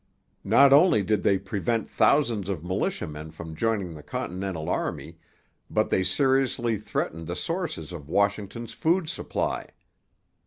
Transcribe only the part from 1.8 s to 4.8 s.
thousands of militiamen from joining the Continental